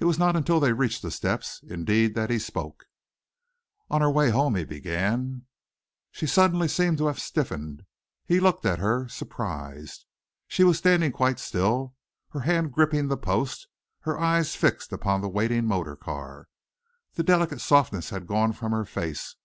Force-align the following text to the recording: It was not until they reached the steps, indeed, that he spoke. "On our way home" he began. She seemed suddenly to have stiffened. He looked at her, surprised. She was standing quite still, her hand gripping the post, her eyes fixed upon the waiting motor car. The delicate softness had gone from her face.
It 0.00 0.04
was 0.04 0.18
not 0.18 0.34
until 0.34 0.58
they 0.58 0.72
reached 0.72 1.00
the 1.00 1.12
steps, 1.12 1.62
indeed, 1.62 2.16
that 2.16 2.28
he 2.28 2.40
spoke. 2.40 2.86
"On 3.88 4.02
our 4.02 4.10
way 4.10 4.30
home" 4.30 4.56
he 4.56 4.64
began. 4.64 5.46
She 6.10 6.26
seemed 6.26 6.68
suddenly 6.68 6.96
to 6.96 7.06
have 7.06 7.20
stiffened. 7.20 7.84
He 8.26 8.40
looked 8.40 8.66
at 8.66 8.80
her, 8.80 9.06
surprised. 9.06 10.06
She 10.48 10.64
was 10.64 10.78
standing 10.78 11.12
quite 11.12 11.38
still, 11.38 11.94
her 12.30 12.40
hand 12.40 12.72
gripping 12.72 13.06
the 13.06 13.16
post, 13.16 13.68
her 14.00 14.18
eyes 14.18 14.56
fixed 14.56 14.92
upon 14.92 15.20
the 15.20 15.28
waiting 15.28 15.66
motor 15.66 15.94
car. 15.94 16.48
The 17.14 17.22
delicate 17.22 17.60
softness 17.60 18.10
had 18.10 18.26
gone 18.26 18.52
from 18.52 18.72
her 18.72 18.84
face. 18.84 19.36